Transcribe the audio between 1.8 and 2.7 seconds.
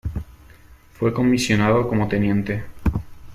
como teniente.